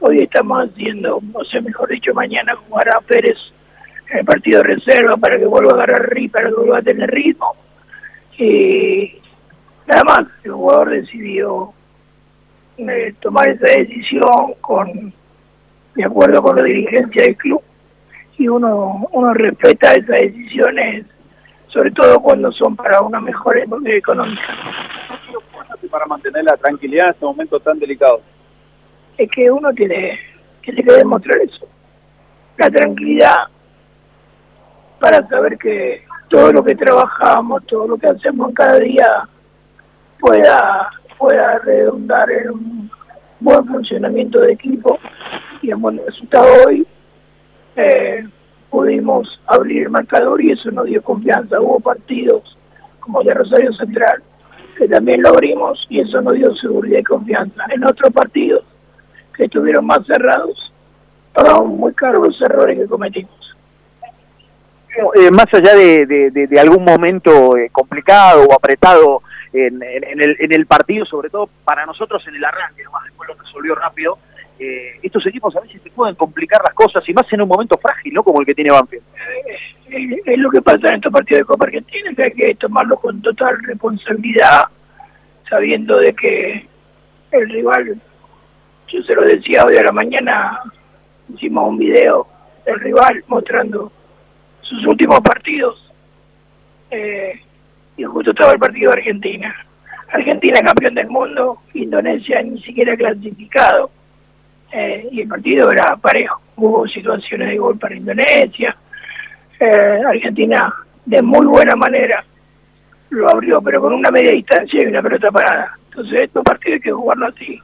hoy 0.00 0.22
estamos 0.22 0.68
haciendo, 0.68 1.20
o 1.32 1.44
sea, 1.44 1.60
mejor 1.60 1.88
dicho, 1.88 2.12
mañana 2.14 2.54
jugará 2.56 3.00
Pérez 3.00 3.38
en 4.10 4.18
el 4.18 4.24
partido 4.24 4.62
de 4.62 4.74
reserva 4.74 5.16
para 5.16 5.38
que 5.38 5.46
vuelva 5.46 5.72
a 5.72 5.74
agarrar 5.74 6.10
ritmo, 6.10 6.32
para 6.32 6.48
que 6.48 6.54
vuelva 6.54 6.78
a 6.78 6.82
tener 6.82 7.10
ritmo. 7.10 7.54
Y 8.38 9.20
nada 9.86 10.04
más, 10.04 10.26
el 10.44 10.52
jugador 10.52 10.90
decidió 10.90 11.72
eh, 12.78 13.14
tomar 13.20 13.48
esa 13.48 13.66
decisión 13.66 14.54
con 14.60 15.12
de 15.94 16.04
acuerdo 16.04 16.42
con 16.42 16.56
la 16.56 16.62
dirigencia 16.62 17.22
del 17.22 17.36
club 17.36 17.62
y 18.36 18.48
uno 18.48 19.06
uno 19.12 19.32
respeta 19.32 19.94
esas 19.94 20.18
decisiones 20.18 21.06
sobre 21.68 21.90
todo 21.92 22.20
cuando 22.20 22.52
son 22.52 22.76
para 22.76 23.00
una 23.00 23.18
mejor 23.18 23.56
económica 23.86 24.54
para 25.90 26.04
mantener 26.04 26.44
la 26.44 26.56
tranquilidad 26.58 27.06
en 27.06 27.12
este 27.12 27.24
momento 27.24 27.60
tan 27.60 27.78
delicado 27.78 28.20
es 29.18 29.30
que 29.30 29.50
uno 29.50 29.72
tiene, 29.72 30.18
tiene 30.62 30.82
que 30.82 30.92
demostrar 30.92 31.38
eso 31.38 31.66
la 32.58 32.70
tranquilidad 32.70 33.48
para 34.98 35.26
saber 35.28 35.58
que 35.58 36.02
todo 36.28 36.52
lo 36.52 36.64
que 36.64 36.74
trabajamos 36.74 37.64
todo 37.66 37.86
lo 37.86 37.96
que 37.98 38.08
hacemos 38.08 38.52
cada 38.54 38.78
día 38.78 39.28
pueda 40.18 40.90
pueda 41.18 41.58
redundar 41.58 42.30
en 42.30 42.50
un 42.50 42.90
buen 43.40 43.64
funcionamiento 43.66 44.40
de 44.40 44.52
equipo 44.52 44.98
y 45.62 45.70
en 45.70 45.80
buen 45.80 46.00
resultado 46.04 46.46
hoy 46.66 46.86
eh, 47.76 48.26
pudimos 48.70 49.40
abrir 49.46 49.84
el 49.84 49.90
marcador 49.90 50.42
y 50.42 50.52
eso 50.52 50.70
nos 50.70 50.86
dio 50.86 51.02
confianza. 51.02 51.60
Hubo 51.60 51.80
partidos 51.80 52.56
como 53.00 53.22
de 53.22 53.34
Rosario 53.34 53.72
Central 53.74 54.22
que 54.76 54.88
también 54.88 55.22
lo 55.22 55.30
abrimos 55.30 55.86
y 55.88 56.00
eso 56.00 56.20
nos 56.20 56.34
dio 56.34 56.54
seguridad 56.56 56.98
y 56.98 57.04
confianza. 57.04 57.64
En 57.70 57.84
otros 57.84 58.12
partidos 58.12 58.64
que 59.36 59.44
estuvieron 59.44 59.86
más 59.86 60.04
cerrados, 60.06 60.72
pagamos 61.32 61.68
muy 61.68 61.92
caros 61.94 62.26
los 62.26 62.42
errores 62.42 62.78
que 62.78 62.86
cometimos. 62.86 63.56
Eh, 65.14 65.30
más 65.30 65.46
allá 65.52 65.74
de, 65.74 66.06
de, 66.06 66.60
algún 66.60 66.82
momento 66.82 67.56
eh, 67.58 67.68
complicado 67.70 68.46
o 68.48 68.54
apretado 68.54 69.22
en, 69.52 69.82
el, 69.82 70.36
en 70.40 70.52
el 70.52 70.66
partido, 70.66 71.04
sobre 71.04 71.28
todo 71.28 71.50
para 71.64 71.84
nosotros 71.84 72.26
en 72.26 72.36
el 72.36 72.44
arranque, 72.44 72.82
nomás 72.82 73.04
después 73.04 73.28
lo 73.28 73.34
resolvió 73.34 73.74
rápido. 73.74 74.18
Eh, 74.58 74.98
estos 75.02 75.26
equipos 75.26 75.54
a 75.54 75.60
veces 75.60 75.82
se 75.82 75.90
pueden 75.90 76.14
complicar 76.14 76.62
las 76.64 76.72
cosas 76.72 77.06
y 77.06 77.12
más 77.12 77.30
en 77.30 77.42
un 77.42 77.48
momento 77.48 77.76
frágil, 77.76 78.14
¿no? 78.14 78.22
Como 78.22 78.40
el 78.40 78.46
que 78.46 78.54
tiene 78.54 78.70
Banfield. 78.70 79.04
Es 79.88 80.38
lo 80.38 80.50
que 80.50 80.62
pasa 80.62 80.88
en 80.88 80.94
estos 80.94 81.12
partidos 81.12 81.40
de 81.40 81.44
Copa 81.44 81.66
Argentina, 81.66 82.10
que 82.14 82.24
hay 82.24 82.32
que 82.32 82.54
tomarlo 82.54 82.96
con 82.96 83.20
total 83.20 83.58
responsabilidad, 83.64 84.64
sabiendo 85.48 85.98
de 85.98 86.14
que 86.14 86.66
el 87.32 87.48
rival, 87.50 88.00
yo 88.88 89.02
se 89.02 89.14
lo 89.14 89.22
decía 89.22 89.64
hoy 89.64 89.76
a 89.76 89.82
la 89.82 89.92
mañana, 89.92 90.60
hicimos 91.32 91.68
un 91.68 91.78
video 91.78 92.26
del 92.64 92.80
rival 92.80 93.24
mostrando 93.28 93.92
sus 94.60 94.86
últimos 94.86 95.20
partidos. 95.20 95.92
Eh, 96.90 97.40
y 97.96 98.04
justo 98.04 98.30
estaba 98.30 98.52
el 98.52 98.58
partido 98.58 98.92
de 98.92 98.98
Argentina. 98.98 99.54
Argentina 100.12 100.60
campeón 100.60 100.94
del 100.94 101.08
mundo, 101.08 101.58
Indonesia 101.74 102.40
ni 102.42 102.60
siquiera 102.62 102.96
clasificado, 102.96 103.90
eh, 104.72 105.08
y 105.10 105.22
el 105.22 105.28
partido 105.28 105.70
era 105.70 105.96
parejo. 105.96 106.40
Hubo 106.56 106.86
situaciones 106.86 107.48
de 107.48 107.58
gol 107.58 107.78
para 107.78 107.96
Indonesia. 107.96 108.76
Eh, 109.58 110.00
Argentina, 110.06 110.72
de 111.04 111.22
muy 111.22 111.46
buena 111.46 111.74
manera, 111.74 112.24
lo 113.10 113.28
abrió, 113.30 113.60
pero 113.62 113.80
con 113.80 113.94
una 113.94 114.10
media 114.10 114.32
distancia 114.32 114.82
y 114.82 114.86
una 114.86 115.02
pelota 115.02 115.30
parada. 115.30 115.78
Entonces, 115.90 116.20
estos 116.24 116.44
partidos 116.44 116.74
hay 116.74 116.80
que 116.80 116.92
jugarlo 116.92 117.26
así. 117.26 117.60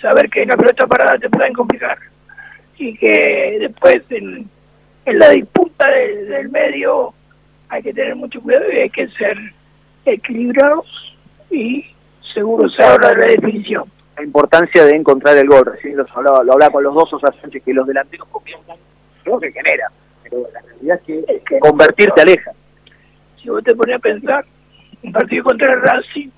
Saber 0.00 0.28
que 0.28 0.42
en 0.42 0.48
la 0.48 0.56
pelota 0.56 0.86
parada 0.86 1.18
te 1.18 1.30
pueden 1.30 1.52
complicar. 1.52 1.98
Y 2.78 2.96
que 2.96 3.56
después, 3.60 4.02
en, 4.10 4.48
la 5.06 5.30
disputa 5.30 5.88
del 5.88 6.48
medio, 6.50 7.14
hay 7.68 7.82
que 7.82 7.92
tener 7.92 8.16
mucho 8.16 8.40
cuidado 8.40 8.70
y 8.70 8.76
hay 8.76 8.90
que 8.90 9.08
ser 9.08 9.36
equilibrados 10.04 11.16
y 11.50 11.84
seguros 12.34 12.78
ahora 12.80 13.10
de 13.10 13.16
la 13.16 13.26
definición. 13.26 13.84
La 14.16 14.24
importancia 14.24 14.84
de 14.84 14.96
encontrar 14.96 15.36
el 15.36 15.46
gol, 15.46 15.66
recién 15.66 15.96
lo 15.96 16.06
hablaba, 16.14 16.44
lo 16.44 16.52
hablaba 16.54 16.72
con 16.72 16.84
los 16.84 16.94
dos, 16.94 17.12
o 17.12 17.18
sea, 17.18 17.30
que 17.50 17.74
los 17.74 17.86
delanteros 17.86 18.28
comienzan, 18.28 18.76
lo 19.24 19.38
que 19.38 19.52
genera, 19.52 19.90
pero 20.22 20.38
la 20.52 20.60
realidad 20.62 21.00
es 21.06 21.42
que, 21.42 21.58
convertirte 21.58 22.22
aleja. 22.22 22.52
Si 23.40 23.48
vos 23.48 23.62
te 23.62 23.74
pones 23.74 23.96
a 23.96 23.98
pensar, 23.98 24.44
un 25.02 25.12
partido 25.12 25.44
contra 25.44 25.72
el 25.72 25.82
Racing, 25.82 26.30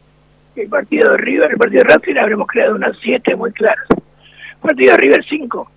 el 0.63 0.69
partido 0.69 1.13
de 1.13 1.19
River, 1.19 1.53
el 1.53 1.59
partido 1.59 1.85
de 1.85 1.95
Racing 1.95 2.17
habremos 2.17 2.47
creado 2.49 2.75
unas 2.75 2.97
siete 3.01 3.37
muy 3.37 3.53
claras. 3.53 3.87
El 3.91 4.61
partido 4.61 4.93
de 4.93 4.99
River 4.99 5.25
cinco. 5.29 5.71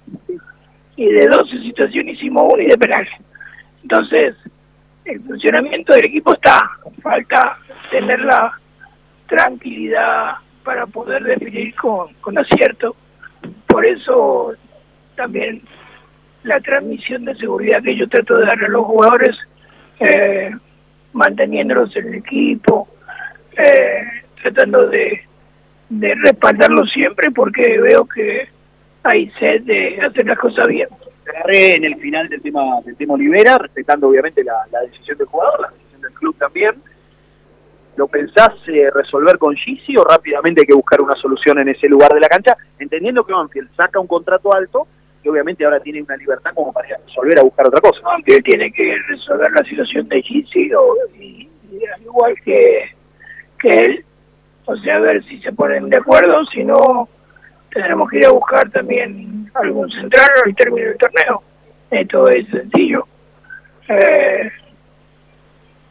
Y 0.95 1.05
de 1.05 1.27
12 1.27 1.59
situaciones 1.59 2.15
hicimos 2.15 2.51
uno 2.51 2.61
y 2.61 2.67
de 2.67 2.77
penal. 2.77 3.07
Entonces, 3.83 4.35
el 5.05 5.19
funcionamiento 5.21 5.93
del 5.93 6.05
equipo 6.05 6.33
está. 6.33 6.69
Falta 7.01 7.57
tener 7.89 8.19
la 8.21 8.53
tranquilidad 9.27 10.35
para 10.63 10.85
poder 10.85 11.23
definir 11.23 11.73
con, 11.75 12.13
con 12.15 12.37
acierto. 12.37 12.95
Por 13.67 13.85
eso 13.85 14.53
también 15.15 15.61
la 16.43 16.59
transmisión 16.59 17.25
de 17.25 17.35
seguridad 17.35 17.81
que 17.83 17.95
yo 17.95 18.07
trato 18.07 18.37
de 18.37 18.45
darle 18.45 18.65
a 18.65 18.69
los 18.69 18.85
jugadores, 18.85 19.37
eh, 19.99 20.51
manteniéndolos 21.13 21.95
en 21.95 22.07
el 22.07 22.15
equipo, 22.15 22.87
eh, 23.57 24.20
tratando 24.41 24.88
de, 24.88 25.22
de 25.90 26.16
respaldarlos 26.16 26.91
siempre 26.91 27.31
porque 27.31 27.79
veo 27.79 28.06
que 28.06 28.47
hay 29.03 29.29
sed 29.40 29.62
de 29.63 30.00
hacer 30.02 30.25
las 30.25 30.40
cosas 30.40 30.68
bien. 30.68 30.88
Agarré 31.29 31.78
en 31.78 31.85
el 31.85 31.96
final 31.97 32.28
del 32.29 32.41
tema 32.41 32.81
del 32.85 32.96
tema 32.96 33.13
Olivera, 33.13 33.57
respetando 33.57 34.07
obviamente 34.07 34.44
la, 34.44 34.53
la 34.72 34.81
decisión 34.81 35.18
del 35.18 35.28
jugador, 35.28 35.62
la 35.62 35.69
decisión 35.69 36.02
del 36.02 36.13
club 36.13 36.35
también 36.38 36.75
¿Lo 37.97 38.07
pensás 38.07 38.53
eh, 38.68 38.90
resolver 38.94 39.38
con 39.38 39.56
Gisi 39.56 39.97
o 39.97 40.03
rápidamente 40.03 40.62
hay 40.62 40.68
que 40.68 40.73
buscar 40.73 41.02
una 41.02 41.16
solución 41.16 41.59
en 41.59 41.69
ese 41.69 41.88
lugar 41.88 42.12
de 42.13 42.22
la 42.22 42.29
cancha? 42.29 42.56
Entendiendo 42.79 43.25
que 43.25 43.34
Banfield 43.34 43.69
saca 43.75 44.00
un 44.00 44.08
contrato 44.08 44.53
alto 44.53 44.88
que 45.22 45.29
obviamente 45.29 45.63
ahora 45.63 45.79
tiene 45.79 46.02
una 46.02 46.16
libertad 46.18 46.52
como 46.56 46.73
para 46.73 46.97
resolver 47.06 47.38
a 47.38 47.44
buscar 47.44 47.68
otra 47.68 47.81
cosa. 47.81 48.02
Banfield 48.02 48.44
tiene 48.44 48.72
que 48.72 48.96
resolver 49.08 49.52
la 49.52 49.63
situación 49.63 50.08
de 50.08 50.22
Gisi 50.22 50.73
o, 50.73 50.96
y, 51.19 51.47
igual 52.02 52.34
que, 52.44 52.90
que 53.59 53.69
él. 53.69 54.06
A 54.91 54.99
ver 54.99 55.23
si 55.25 55.39
se 55.39 55.51
ponen 55.51 55.89
de 55.89 55.97
acuerdo, 55.97 56.45
si 56.45 56.63
no, 56.63 57.07
tendremos 57.71 58.09
que 58.09 58.17
ir 58.17 58.25
a 58.25 58.31
buscar 58.31 58.69
también 58.69 59.49
algún 59.53 59.89
central 59.91 60.29
al 60.45 60.55
término 60.55 60.87
del 60.87 60.97
torneo. 60.97 61.43
Esto 61.89 62.29
es 62.29 62.47
sencillo. 62.47 63.05
Eh, 63.87 64.49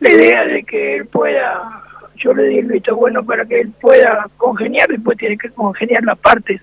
la 0.01 0.11
idea 0.11 0.45
de 0.47 0.63
que 0.65 0.97
él 0.97 1.07
pueda 1.07 1.83
yo 2.21 2.35
le 2.35 2.45
di 2.45 2.59
el 2.59 2.67
visto 2.67 2.95
bueno 2.95 3.25
para 3.25 3.45
que 3.47 3.61
él 3.61 3.73
pueda 3.81 4.27
congeniar, 4.37 4.89
después 4.89 5.17
tiene 5.17 5.39
que 5.39 5.51
congeniar 5.51 6.05
las 6.05 6.19
partes, 6.19 6.61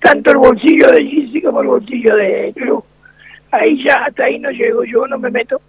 tanto 0.00 0.30
el 0.30 0.38
bolsillo 0.38 0.86
de 0.90 1.04
Gizzi 1.04 1.42
como 1.42 1.60
el 1.60 1.66
bolsillo 1.66 2.16
de 2.16 2.52
club. 2.54 2.84
Ahí 3.50 3.82
ya, 3.82 4.04
hasta 4.06 4.24
ahí 4.24 4.38
no 4.38 4.50
llego, 4.50 4.84
yo 4.84 5.06
no 5.06 5.18
me 5.18 5.30
meto, 5.30 5.60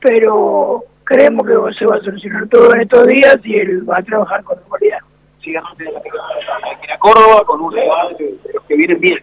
pero 0.00 0.84
creemos 1.12 1.46
que 1.46 1.78
se 1.78 1.84
va 1.84 1.96
a 1.96 2.00
solucionar 2.00 2.48
todo 2.48 2.74
en 2.74 2.80
estos 2.82 3.06
días 3.06 3.36
y 3.44 3.56
él 3.56 3.88
va 3.88 3.96
a 3.98 4.02
trabajar 4.02 4.42
con 4.44 4.58
normalidad. 4.58 4.98
Sigamos 5.42 5.76
de 5.76 5.84
la 5.84 6.98
Córdoba 6.98 7.44
con 7.44 7.60
un 7.60 7.72
rival 7.72 8.16
de, 8.18 8.34
los 8.54 8.64
que 8.64 8.76
vienen 8.76 8.98
bien. 8.98 9.18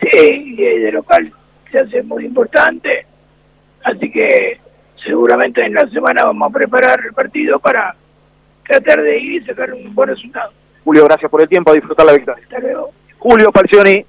Sí, 0.00 0.56
de 0.56 0.92
local 0.92 1.32
se 1.70 1.80
hace 1.80 2.02
muy 2.02 2.26
importante, 2.26 3.06
así 3.84 4.10
que 4.10 4.58
seguramente 5.02 5.64
en 5.64 5.74
la 5.74 5.88
semana 5.88 6.24
vamos 6.24 6.50
a 6.50 6.58
preparar 6.58 7.00
el 7.06 7.14
partido 7.14 7.58
para 7.58 7.94
tratar 8.66 9.00
de 9.00 9.18
ir 9.18 9.42
y 9.42 9.46
sacar 9.46 9.72
un 9.72 9.94
buen 9.94 10.10
resultado. 10.10 10.52
Julio, 10.84 11.04
gracias 11.04 11.30
por 11.30 11.40
el 11.40 11.48
tiempo, 11.48 11.70
a 11.70 11.74
disfrutar 11.74 12.04
la 12.04 12.12
victoria. 12.12 12.42
Hasta 12.42 12.58
luego. 12.58 12.90
Julio 13.18 13.50
Falcioni, 13.52 14.04